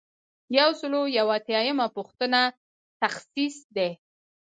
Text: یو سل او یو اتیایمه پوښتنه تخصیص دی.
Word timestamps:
یو 0.57 0.69
سل 0.79 0.93
او 0.99 1.03
یو 1.17 1.27
اتیایمه 1.37 1.87
پوښتنه 1.95 2.41
تخصیص 3.01 3.55
دی. 3.75 3.89